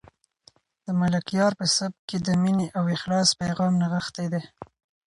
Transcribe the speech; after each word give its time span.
د 0.85 0.87
ملکیار 1.01 1.51
په 1.59 1.65
سبک 1.75 1.99
کې 2.09 2.17
د 2.27 2.29
مینې 2.41 2.67
او 2.77 2.83
اخلاص 2.95 3.29
پیغام 3.41 3.73
نغښتی 3.81 4.25
دی. 4.33 4.43